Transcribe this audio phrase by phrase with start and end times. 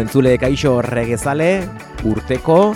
[0.00, 1.62] entzule, kaixo regezale,
[2.08, 2.74] urteko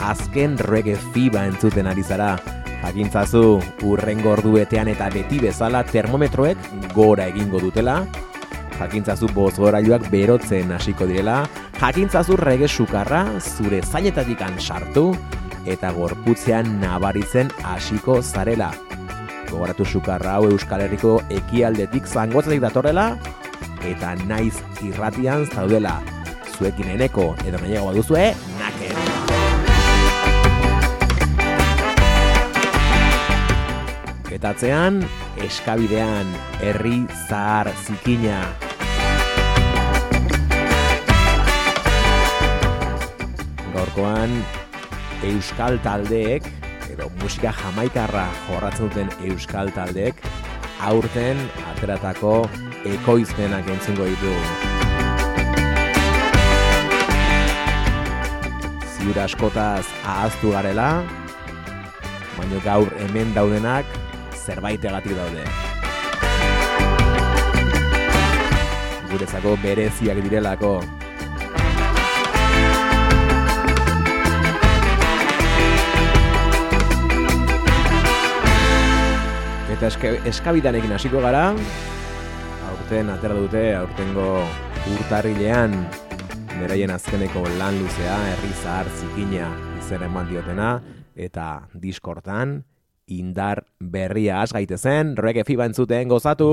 [0.00, 2.34] azken rege fiba entzuten ari zara.
[2.80, 8.00] Jakintzazu, urrengo orduetean eta beti bezala termometroek gora egingo dutela.
[8.78, 11.42] Jakintzazu bozgorailuak berotzen hasiko direla.
[11.80, 15.14] Jakintzazu rege sukarra zure zainetatik sartu
[15.66, 18.72] eta gorputzean nabaritzen hasiko zarela.
[19.50, 23.18] Gogoratu sukarra hau Euskal Herriko ekialdetik zangotzatik datorrela
[23.84, 26.00] eta naiz irratian zaudela
[26.60, 28.26] zuekin eneko edo nahiago duzue,
[28.60, 28.98] naken.
[34.28, 35.00] Getatzean,
[35.40, 36.28] eskabidean,
[36.60, 36.98] herri
[37.28, 38.42] zahar zikina.
[43.72, 44.36] Gaurkoan,
[45.32, 46.44] euskal taldeek,
[46.92, 50.20] edo musika jamaikarra jorratzen duten euskal taldeek,
[50.84, 51.40] aurten
[51.72, 52.36] ateratako
[52.98, 54.89] ekoizpenak entzungo ditugu.
[59.00, 60.88] Ziur askotaz ahaztu garela,
[62.36, 63.86] baina gaur hemen daudenak
[64.36, 65.44] zerbaitegatik daude.
[69.10, 70.74] Gurezako bereziak direlako.
[79.70, 81.46] Eta eske, eskabidanekin hasiko gara,
[82.68, 84.28] aurten atera dute, aurtengo
[84.92, 85.80] urtarrilean
[86.60, 89.48] beraien azkeneko lan luzea, herri zahar zikina
[89.80, 90.70] izen eman diotena,
[91.16, 92.60] eta diskortan
[93.10, 96.50] indar berria has gaitezen, reggae fiba entzuten gozatu!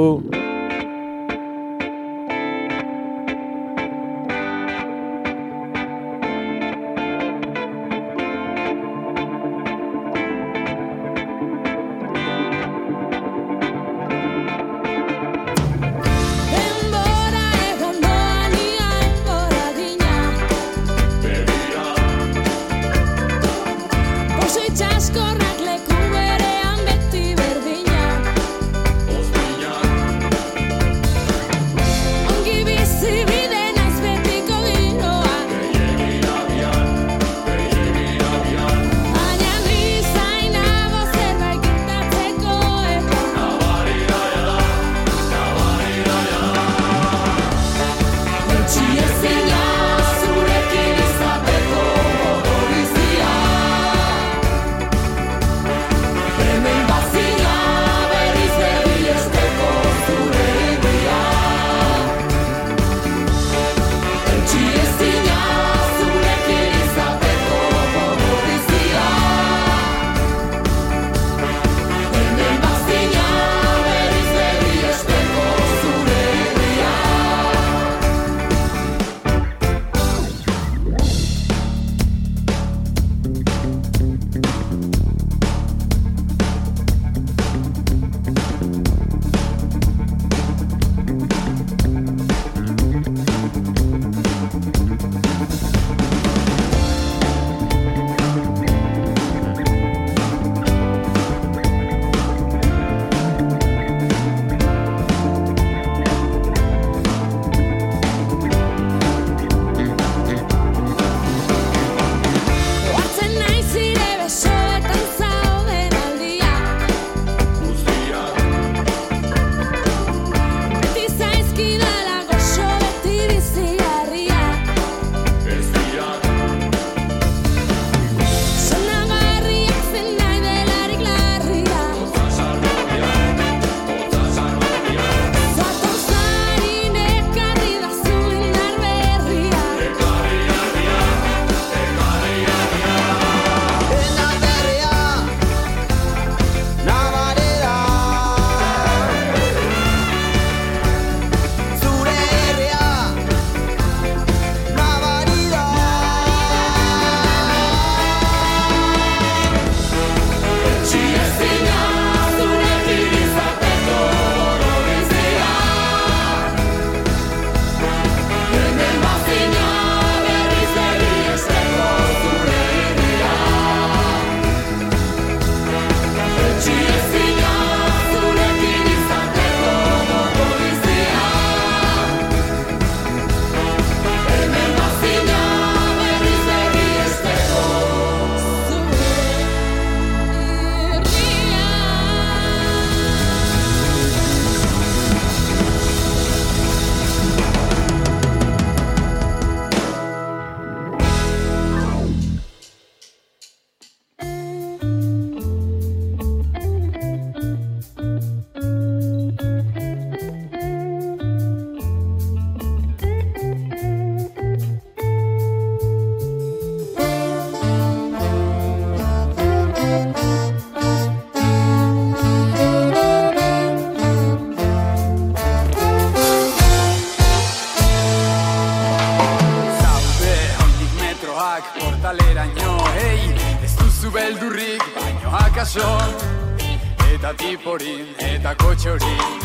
[237.67, 239.41] Eta tiporin eta kotxorin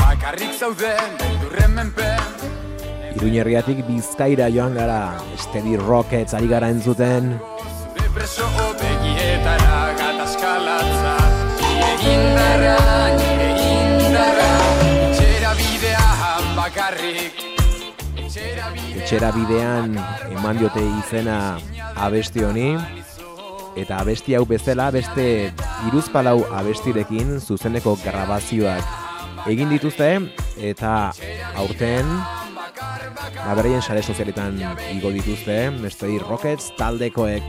[0.00, 2.18] Bakarrik zauden beldurren menpen
[3.14, 7.38] Iruñerriatik bizkaira joan gara, Steady Rockets ari gara entzuten,
[7.94, 8.48] Zure preso
[8.82, 11.14] begietara gatazkalatza
[11.62, 12.76] Nire indarra,
[13.14, 14.50] nire indarra.
[15.06, 17.42] Etxera bidean bakarrik.
[18.98, 19.94] Etxera bidean
[20.34, 21.40] eman diote izena
[21.94, 22.72] abesti honi,
[23.76, 25.52] eta abesti hau bezala beste
[25.88, 29.04] iruzpalau abestirekin zuzeneko grabazioak
[29.52, 30.10] egin dituzte,
[30.58, 31.12] eta
[31.60, 32.10] aurten
[33.46, 34.58] Aberaien sare sozialetan
[34.94, 35.58] igo dituzte,
[35.92, 37.42] Steady Rockets taldekoek.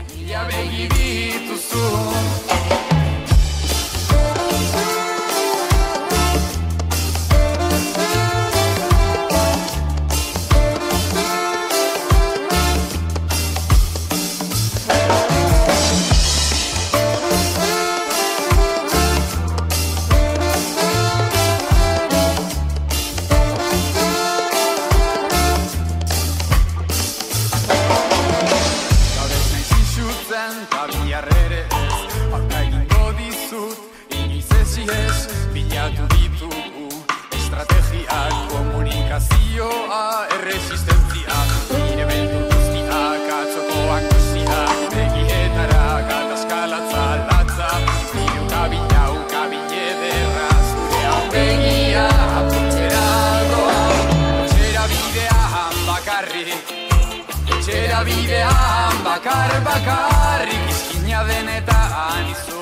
[59.18, 62.60] Bakar bakarrik Izkina denetan izu.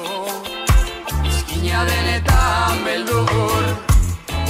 [1.29, 3.67] Izkina denetan beldur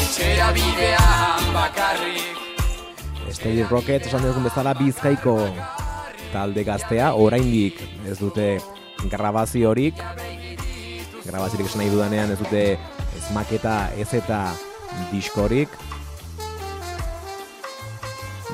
[0.05, 2.39] Etxera bidean bakarrik.
[3.35, 5.35] Steady Rockets esan dugun bezala bizkaiko
[6.31, 8.47] talde gaztea, oraindik ez dute
[9.11, 9.99] grabaziorik,
[11.27, 12.65] grabaziorik esan nahi dudanean ez dute
[13.19, 14.45] ez maketa ez eta
[15.11, 15.75] diskorik,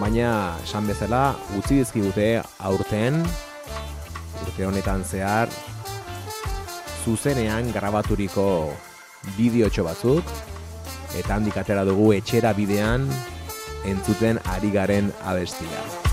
[0.03, 2.27] baina esan bezala utzi dizkigute
[2.67, 3.21] aurten,
[4.43, 5.53] urte honetan zehar,
[7.05, 8.47] zuzenean grabaturiko
[9.37, 10.37] bideotxo batzuk,
[11.15, 13.07] eta handik atera dugu etxera bidean
[13.87, 16.12] entzuten ari garen abestia.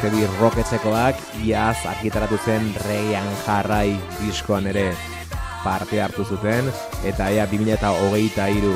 [0.00, 4.94] Bidean Steady Rocketsekoak iaz argitaratu zen Reian Jarrai diskoan ere
[5.64, 6.70] parte hartu zuten
[7.04, 8.72] eta ea 2023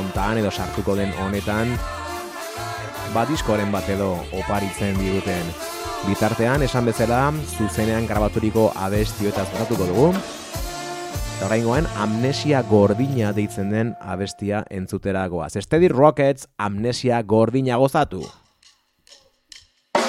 [0.00, 1.78] ontan edo sartuko den honetan
[3.14, 5.54] ba diskoren bat edo oparitzen diguten.
[6.08, 10.10] Bitartean, esan bezala, zuzenean grabaturiko abestioetaz gozatuko dugu.
[11.36, 15.52] Eta oraingoan amnesia gordina deitzen den abestia entzutera goaz.
[15.60, 18.41] Steady Rockets amnesia gordina gozatu.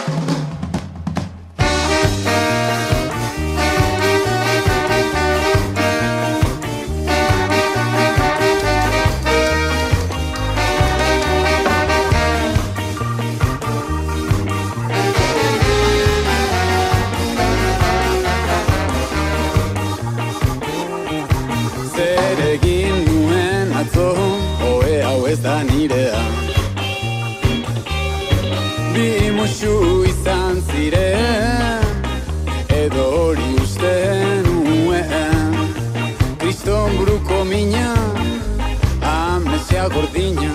[0.06, 0.33] Thank you.
[40.04, 40.52] Gordina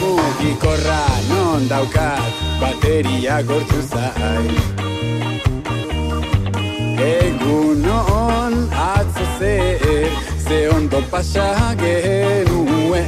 [0.00, 4.69] Mugikorra non daukat bateria gortu zai
[11.10, 13.06] pasa genuen.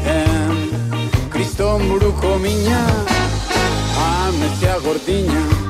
[1.30, 2.86] Kriston buruko mina
[3.96, 5.61] amnesia gordina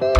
[0.00, 0.16] Beno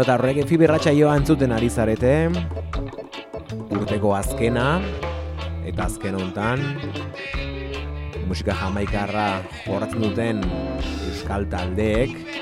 [0.00, 2.32] eta horrek fibirratxa joa entzuten ari zarete.
[3.76, 4.80] Urteko azkena.
[5.68, 6.64] Eta azken hontan
[8.24, 10.40] Musika jamaikarra jorratzen duten
[11.10, 12.37] Euskal taldeek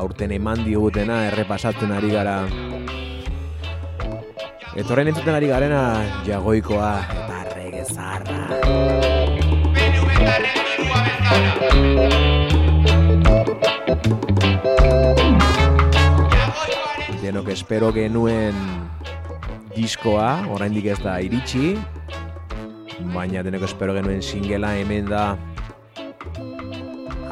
[0.00, 2.36] Aurten eman digutena errepasatzen ari gara
[4.80, 5.80] Etorren entzuten ari garena
[6.24, 8.40] Jagoikoa eta rege zaharra
[17.20, 18.56] Denok espero genuen
[19.76, 21.76] diskoa, oraindik ez da iritsi,
[23.12, 25.24] baina denok espero genuen singela hemen da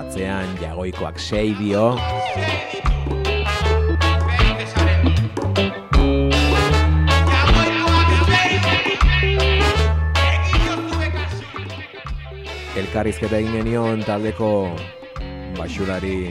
[0.04, 1.92] atzean jagoikoak sei dio.
[12.78, 14.48] Elkarrizketa egin genion taldeko
[15.58, 16.30] basurari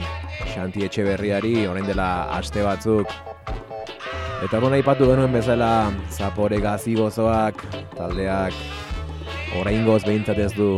[0.54, 3.12] Xanti Etxeberriari orain dela aste batzuk.
[4.44, 7.64] Eta bon aipatu genuen bezala Zapore gazi gozoak
[7.96, 8.56] taldeak
[9.60, 10.70] oraingoz behintzat ez du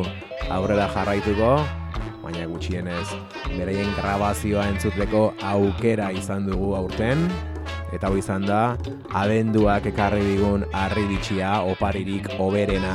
[0.50, 1.52] aurrera jarraituko
[2.22, 3.06] baina gutxienez
[3.56, 7.28] beraien grabazioa entzuteko aukera izan dugu aurten.
[7.92, 8.76] Eta hau izan da
[9.22, 12.94] abenduak ekarri digun harri bitxia oparirik oberena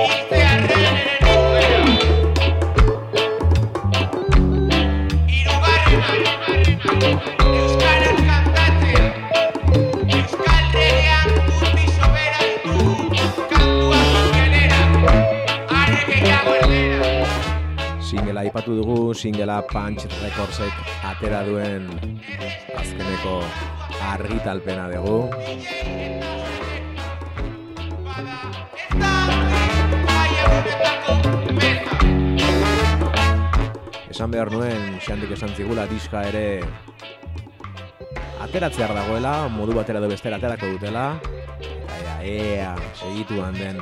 [0.00, 1.10] Irtearrean ere
[18.50, 20.74] aipatu dugu, singela Punch Recordsek
[21.06, 21.86] atera duen
[22.74, 23.36] azkeneko
[24.02, 25.30] argitalpena dugu.
[34.10, 36.58] Esan behar nuen, xandik esan zigula diska ere
[38.42, 41.06] ateratzear dagoela, modu batera edo bestera aterako dutela.
[41.86, 43.78] Eta ea, segituan den,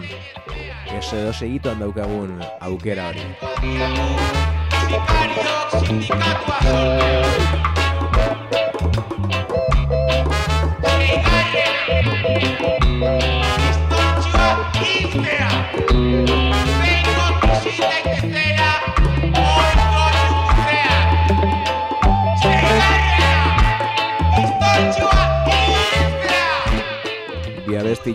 [0.92, 4.57] edo segituan daukagun aukera hori.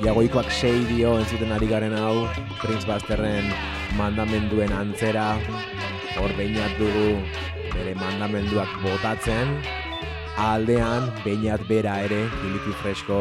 [0.04, 2.26] Jagoikoak sei dio entzuten ari garen hau
[2.62, 3.48] Prince Busterren
[3.98, 5.26] mandamenduen antzera
[6.24, 7.20] hor beinat dugu
[7.74, 9.58] bere mandamenduak botatzen
[10.40, 13.18] aldean beinat bera ere kiliki fresko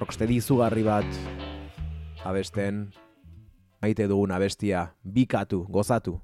[0.00, 1.20] rocksteady izugarri bat
[2.24, 2.86] abesten
[3.84, 6.22] maite dugun abestia bikatu, gozatu.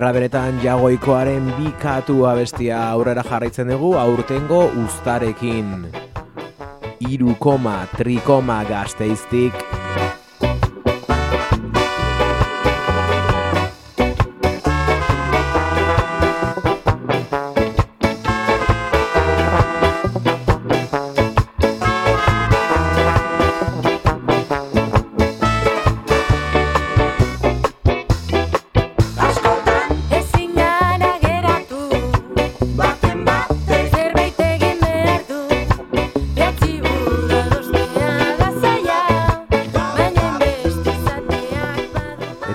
[0.00, 5.74] Ederra beretan jagoikoaren bikatu abestia aurrera jarraitzen dugu aurtengo ustarekin.
[7.04, 9.59] Iru koma, trikoma gazteiztik.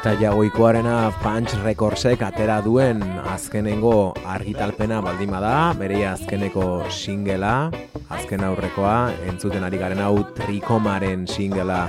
[0.06, 7.72] Eta jagoikoarena Punch Recordsek atera duen azkenengo argitalpena baldima da, bere azkeneko singela,
[8.14, 11.88] azken aurrekoa, entzuten ari garen hau trikomaren singela.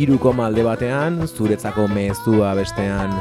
[0.00, 3.12] Irukoma alde batean, zuretzako mezua bestean.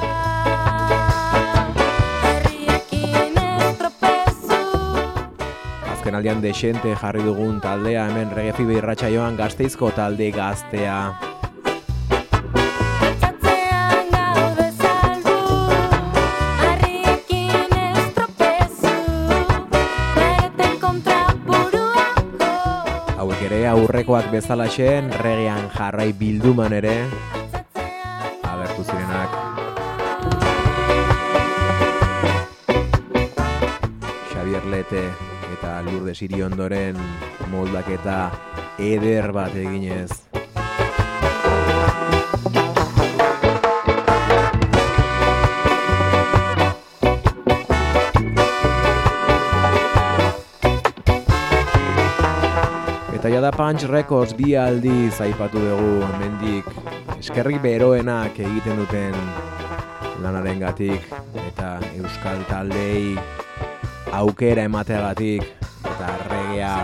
[5.92, 11.41] Azken aldean desente jarri dugun taldea hemen regefi irratsaioan gazteizko talde gaztea.
[23.72, 27.06] Ere aurrekoak bezalaxen, regean jarrai bilduman ere,
[28.44, 29.38] agertu zirenak.
[34.34, 35.06] Xavier Lete
[35.54, 37.00] eta Lourdes Iriondoren
[37.54, 38.20] moldaketa
[38.92, 40.31] eder bat eginez.
[53.42, 56.68] Jada Punch Records bi aldiz aipatu dugu hemendik.
[57.16, 59.18] Eskerrik beroenak egiten duten
[60.22, 61.08] lanarengatik
[61.48, 63.18] eta euskal taldei
[64.14, 65.42] aukera emateagatik
[65.90, 66.76] eta regea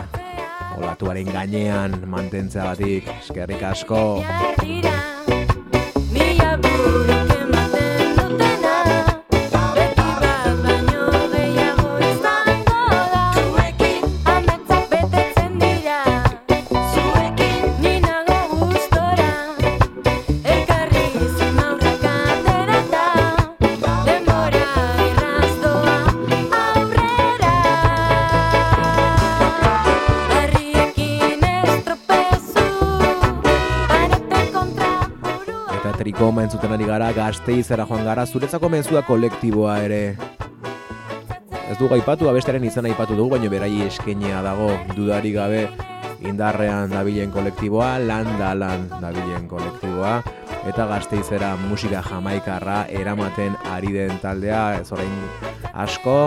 [0.80, 3.06] olatuaren gainean mantentzeagatik.
[3.20, 4.02] Eskerrik asko.
[6.10, 6.52] Mila
[36.98, 40.18] gara gazteizera joan gara zuretzako mezua kolektiboa ere.
[41.70, 44.72] Ez du aipatu, abestaren izan aipatu dugu, baina berai eskenia dago.
[44.98, 45.68] Dudari gabe
[46.26, 50.16] indarrean dabilen kolektiboa, lan da lan dabilen kolektiboa,
[50.66, 55.14] eta gazteizera musika jamaikarra eramaten ari den taldea, ez orain
[55.78, 56.18] asko,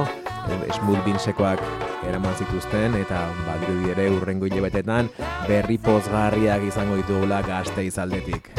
[0.77, 1.67] smooth binsekoak
[2.07, 5.11] eraman zituzten, eta badirudi ere urrengo hilabetetan
[5.51, 8.53] berri pozgarriak izango ditugula gazteiz aldetik.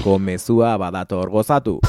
[0.00, 1.80] Zuretzako mezua badator gozatu.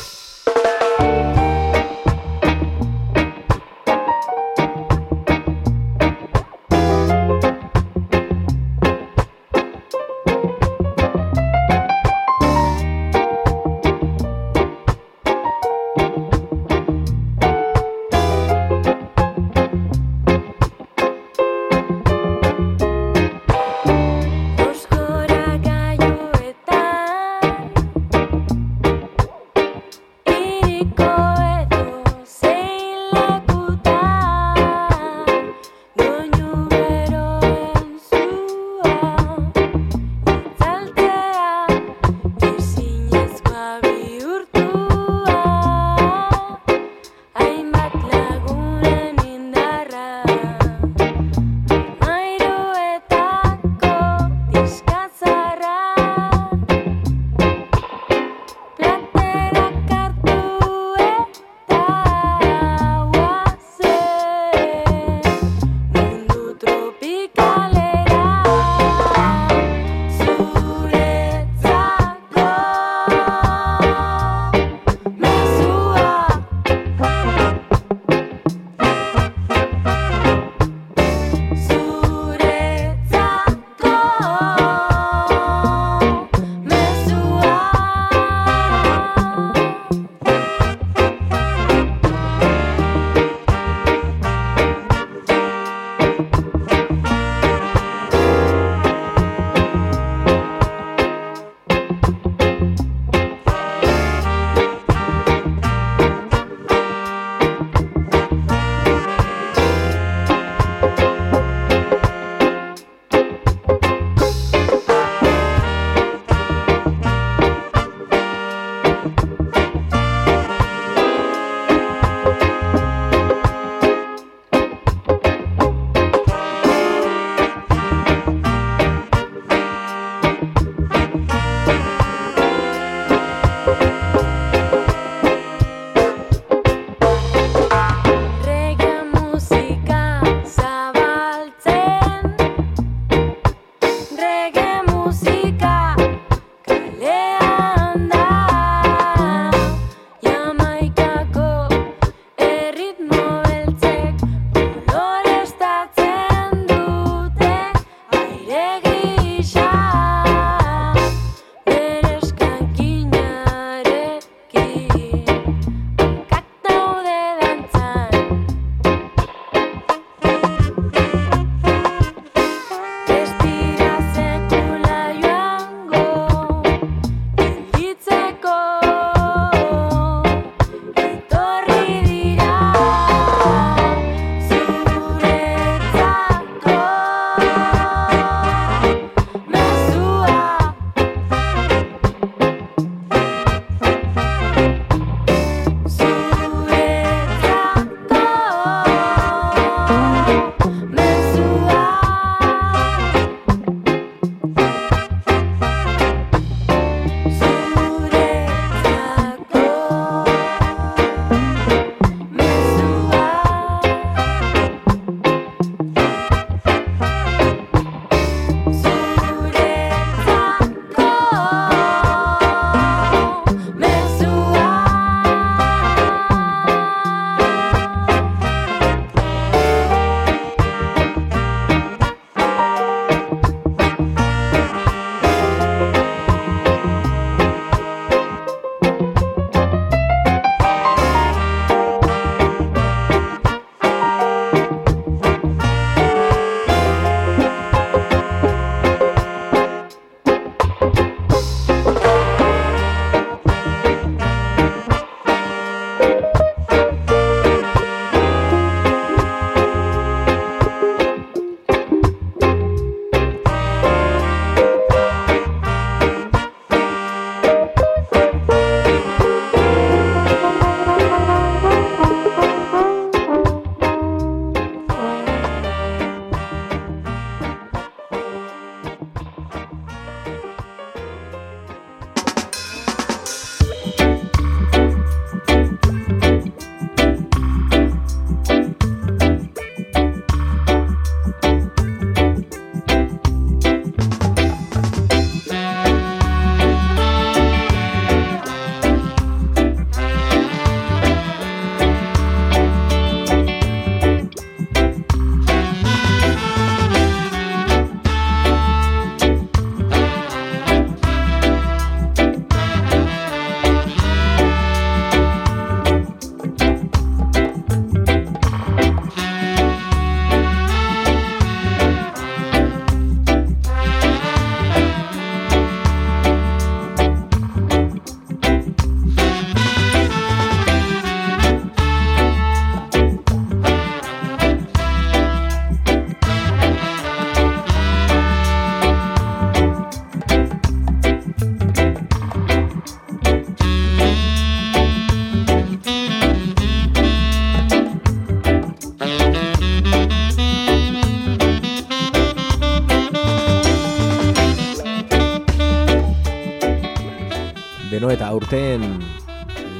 [358.52, 358.82] Aurten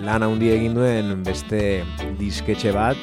[0.08, 1.82] lan handi egin duen beste
[2.16, 2.96] disketxe bat,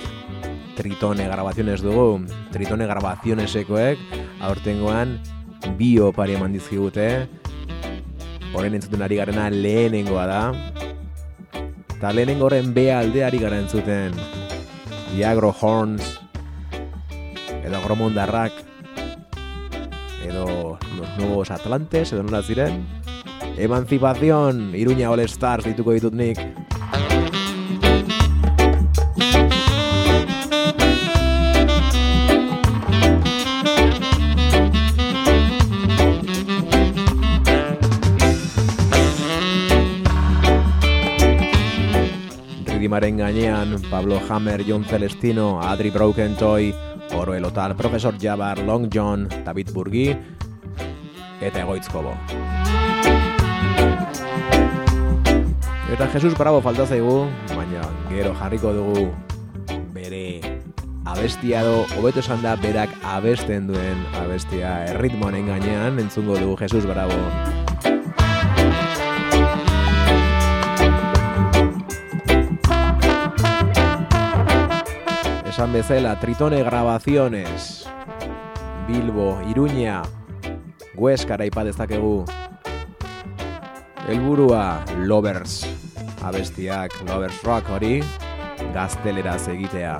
[0.78, 2.22] Tritone Grabaziones dugu,
[2.54, 4.00] Tritone Grabazionesekoek,
[4.48, 5.18] aurtengoan
[5.76, 7.04] bi opari eman dizkigute,
[8.54, 10.40] horren entzuten ari garena lehenengoa da,
[11.98, 14.16] eta lehenengo horren B alde ari gara entzuten,
[15.10, 16.14] Diagro Horns,
[17.60, 18.56] edo Agromondarrak,
[20.24, 22.80] edo Los Nuevos Atlantes, edo nola ziren,
[23.58, 26.38] Emancipación, Iruña All Stars dituko ditut nik.
[42.70, 46.72] Ridimaren gainean, Pablo Hammer, John Celestino, Adri Broken Toy,
[47.12, 50.16] Oro Elotal, Profesor Jabar, Long John, David Burgi,
[51.40, 52.14] eta Egoitzkobo.
[55.88, 57.24] Eta Jesus Bravo falta zaigu,
[57.56, 59.06] baina gero jarriko dugu
[59.96, 60.60] bere
[61.08, 67.16] abestia do, hobeto esan da berak abesten duen abestia erritmoaren gainean, entzungo dugu Jesus Bravo.
[75.48, 77.88] Esan bezala, Tritone Grabaciones,
[78.86, 80.02] Bilbo, Iruña,
[80.94, 82.26] Huescara ipa dezakegu,
[84.08, 85.77] Elburua Lovers
[86.22, 87.98] abestiak Lovers Rock hori
[88.74, 89.94] gazteleraz egitea.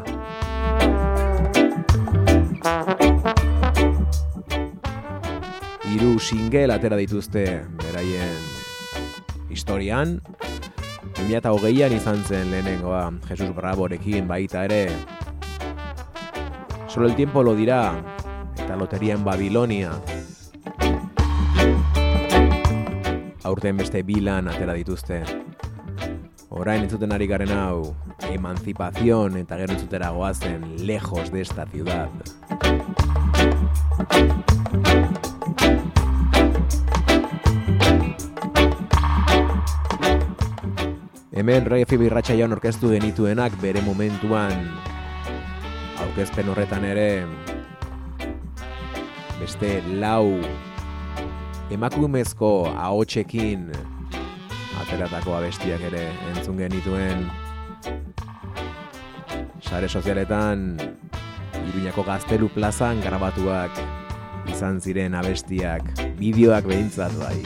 [5.89, 7.45] Hiru single atera dituzte
[7.83, 8.37] beraien
[9.51, 10.19] historian.
[11.19, 14.87] 2008an izan zen lehenengoa Jesus Bravorekin baita ere.
[16.89, 17.99] Solo el tiempo lo dirá
[18.57, 19.93] eta loteria en Babilonia
[23.49, 25.23] aurten beste bilan atera dituzte.
[26.59, 27.95] Orain entzuten ari garen hau,
[28.35, 32.11] emancipación eta gero entzutera goazen lejos de esta ciudad.
[41.31, 44.67] Hemen Fibi Irratxaion orkestu genituenak bere momentuan
[46.03, 47.23] aurkezpen horretan ere
[49.39, 50.41] beste lau
[51.71, 53.71] emakumezko ahotsekin
[54.83, 57.27] ateratako abestiak ere entzun genituen
[59.63, 60.79] sare sozialetan
[61.69, 63.77] Iruñako Gaztelu plazan grabatuak
[64.49, 65.85] izan ziren abestiak,
[66.19, 67.37] bideoak behintzat bai.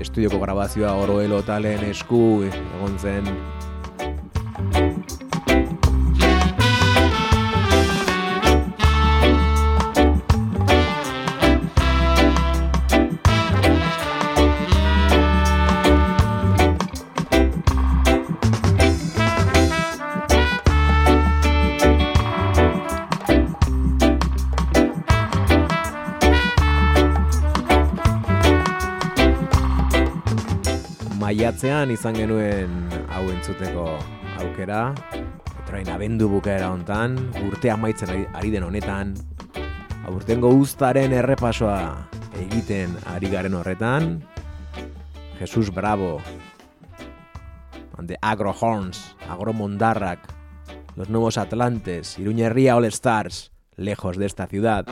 [0.00, 3.26] Estudioko grabazioa oroelo talen esku egon zen
[31.46, 32.72] maiatzean izan genuen
[33.14, 33.84] hau entzuteko
[34.42, 34.80] aukera,
[35.68, 37.14] train abendu bukaera hontan,
[37.46, 39.12] urte amaitzen ari, den honetan,
[40.10, 42.08] aurtengo uztaren errepasoa
[42.42, 44.16] egiten ari garen horretan,
[45.38, 46.18] Jesus Bravo,
[47.96, 50.26] and the Agro Horns, Agro Mondarrak,
[50.96, 54.84] Los Nuevos Atlantes, Iruña Herria All Stars, lejos de esta ciudad.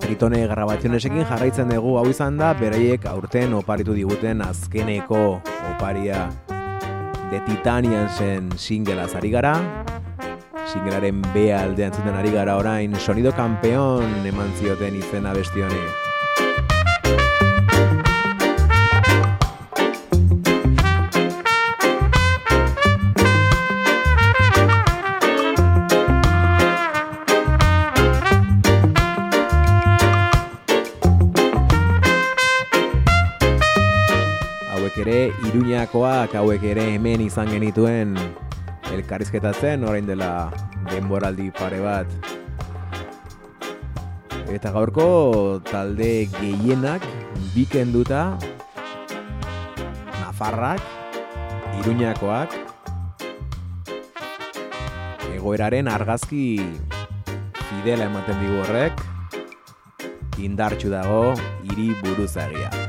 [0.00, 5.20] Tritone grabazionesekin jarraitzen dugu hau izan da, beraiek aurten oparitu diguten azkeneko
[5.72, 6.26] oparia
[7.30, 9.54] de Titanian zen singelaz ari gara.
[10.66, 16.05] Singelaren B aldean zuten ari gara orain, sonido kampeon eman zioten izena besti honi.
[35.96, 38.10] Iruñakoak, hauek ere hemen izan genituen
[38.92, 40.50] elkarrizketatzen orain dela
[40.90, 42.10] denboraldi pare bat.
[44.52, 45.06] Eta gaurko
[45.64, 47.06] talde gehienak
[47.54, 48.36] bikenduta
[50.20, 50.84] Nafarrak,
[51.80, 52.52] Iruñakoak,
[55.32, 56.60] egoeraren argazki
[57.70, 59.00] fidela ematen digu horrek,
[60.36, 61.32] indartxu dago
[61.64, 62.85] hiri buruzagia.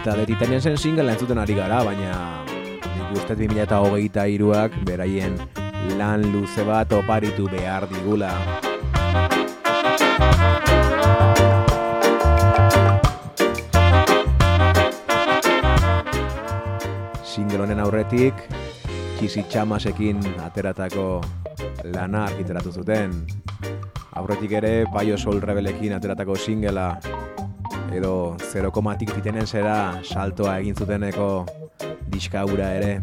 [0.00, 5.34] Eta de Titanian zen single entzuten ari gara, baina nik uste 2008 iruak beraien
[5.98, 8.30] lan luze bat oparitu behar digula.
[17.20, 18.40] Single honen aurretik,
[19.20, 21.10] Kisi Txamasekin ateratako
[21.92, 23.20] lana argiteratu zuten.
[24.16, 26.94] Aurretik ere, Baio Sol Rebelekin ateratako singela
[27.92, 31.46] edo 0,tik fitenen zera saltoa egin zuteneko
[32.10, 33.00] diskaura ere.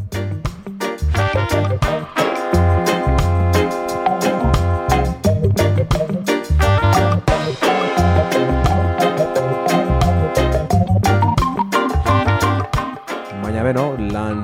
[13.44, 14.44] Baina beno, lan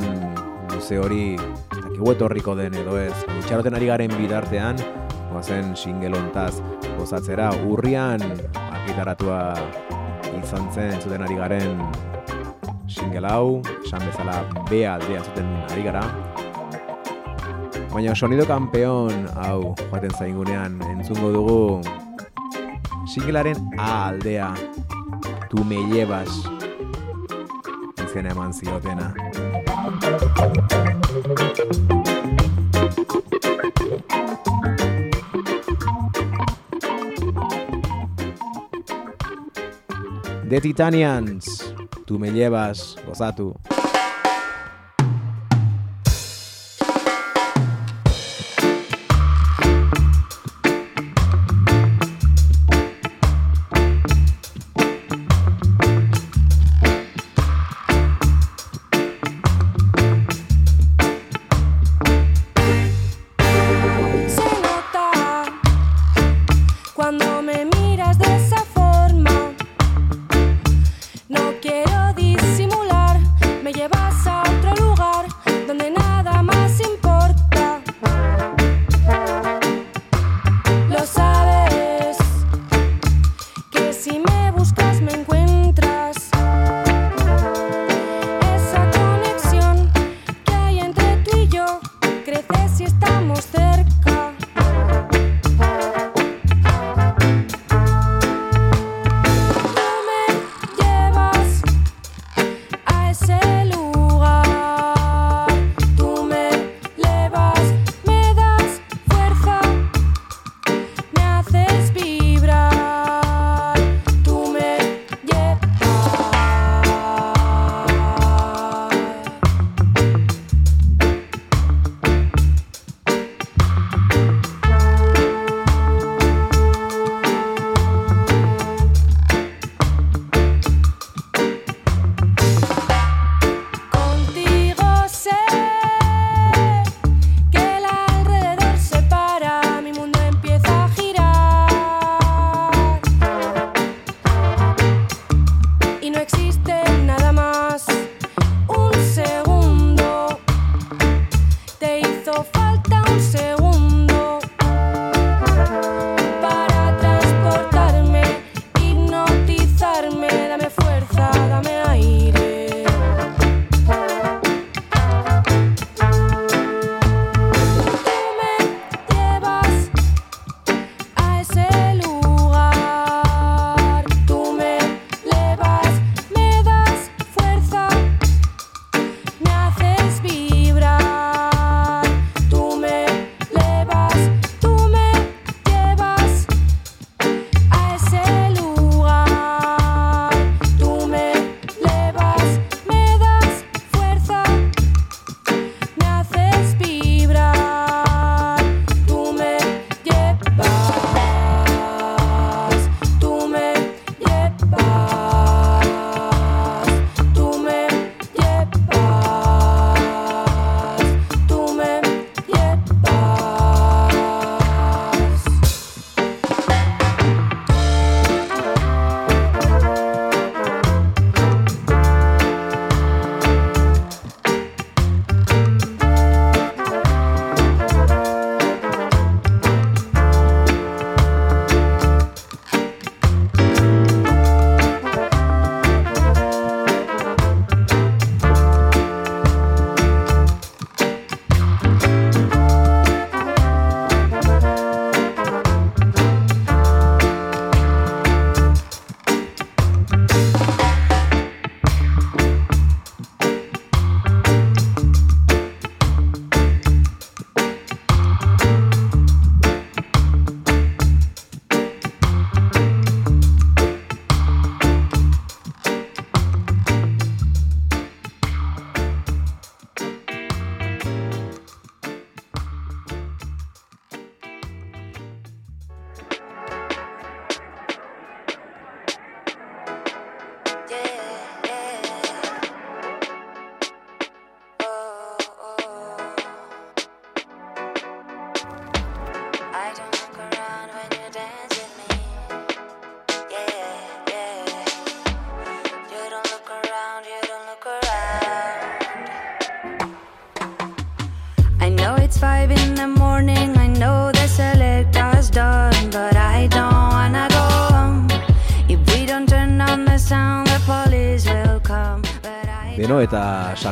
[0.73, 1.37] luze hori
[1.71, 3.15] dakigu etorriko den edo ez.
[3.39, 4.79] Itxaroten ari garen bidartean,
[5.31, 6.53] goazen singelontaz
[6.97, 8.21] gozatzera urrian
[8.53, 9.39] argitaratua
[10.43, 11.79] izan zen zuten ari garen
[12.87, 16.03] single hau, esan bezala bea aldea zuten ari gara.
[17.93, 21.81] Baina sonido kampeon hau joaten zaingunean entzungo dugu
[23.07, 24.53] singlearen A aldea,
[25.49, 26.29] tu me llevas,
[28.05, 29.13] izena eman ziotena.
[31.13, 32.02] Thank.
[40.53, 41.73] The Titanians.
[42.05, 43.55] Tú me llevas, gozatu.
[43.67, 43.82] tú.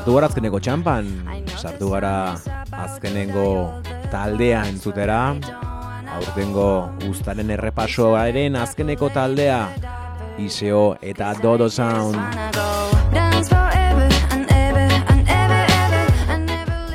[0.01, 1.09] Sartu gara azkeneko txampan,
[1.61, 2.33] sartu gara
[2.73, 3.69] azkenengo
[4.09, 5.35] taldea entzutera,
[6.15, 9.59] aurtengo ustaren errepasoaren azkeneko taldea,
[10.41, 12.17] Iseo eta Dodo Sound.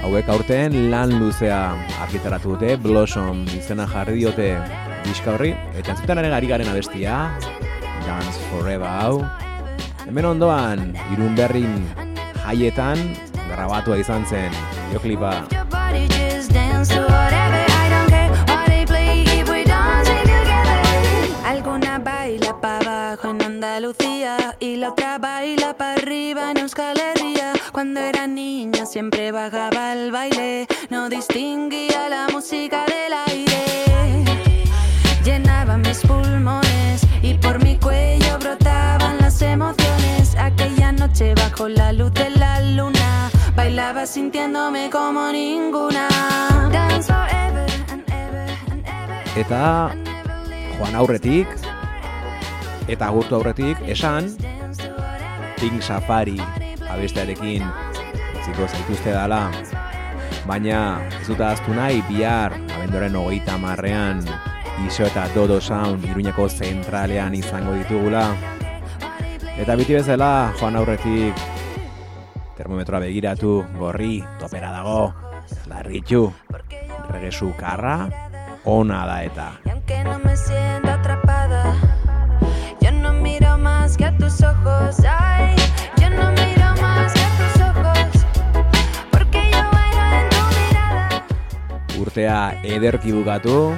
[0.02, 1.60] Hauek aurten lan luzea
[2.08, 4.48] argitaratu dute, Blossom izena jarri diote
[5.04, 7.22] diska horri, eta entzutenaren ari garen abestia,
[8.02, 9.22] Dance Forever hau.
[10.08, 11.78] Hemen ondoan, irun berrin
[12.46, 12.98] jaietan,
[13.50, 14.52] grabatua izan zen,
[14.92, 15.42] together.
[21.44, 27.52] Alguna baila pa' abajo en Andalucía y la otra baila pa' arriba en Euskal Herria.
[27.72, 34.24] Cuando era niña siempre bajaba al baile, no distinguía la música del aire.
[35.24, 39.85] Llenaba mis pulmones y por mi cuello brotaban las emociones.
[40.38, 46.08] Aquella noche bajo la luz de la luna bailaba sintiéndome como ninguna.
[46.72, 49.24] Dance forever and ever and ever.
[49.36, 49.94] Eta
[50.78, 51.48] joan aurretik,
[52.88, 54.36] eta agurtu aurretik, esan.
[55.60, 56.40] Pink Safari
[56.90, 57.64] abestearekin
[58.44, 59.50] ziko zaituzte dala.
[60.46, 64.20] Baina ez dut ahaztu nahi bihar abendoren hogeita marrean
[64.84, 68.28] Iso eta Dodo Sound Iruñeko zentralean izango ditugula.
[69.56, 71.38] Eta biti bezala joan aurretik
[72.58, 75.14] termometroa begiratu gorri topera dago.
[75.70, 76.20] Larritxu,
[77.08, 78.08] regesu karra,
[78.68, 79.46] ona da eta.
[79.72, 81.74] Aunque no me siento atrapada,
[82.80, 85.00] yo no miro más que a tus ojos.
[85.08, 85.56] Ay,
[86.00, 88.26] yo no miro más que a tus ojos,
[89.10, 91.22] porque yo bailo en tu mirada.
[91.98, 93.72] Urtea ederki bukatu,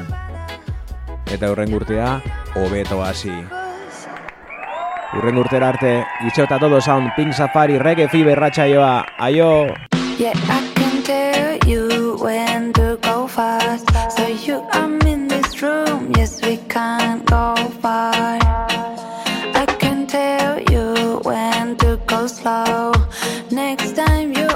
[1.31, 2.20] eta hurren urtea
[2.57, 3.57] hobeto hasi.
[5.16, 9.72] Urren urtera arte, Itxo eta Todo Sound, Pink Safari, Reggae Fever, ratxaioa, aio!
[10.18, 10.34] Yeah,
[10.74, 13.88] can tell you when to go fast.
[14.14, 18.38] So you, I'm in this room, yes, we can't go far.
[18.42, 22.92] I can tell you when to go slow.
[23.50, 24.48] Next time you